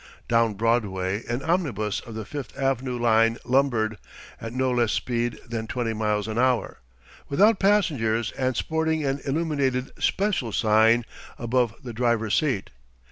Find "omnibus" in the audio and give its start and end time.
1.43-1.99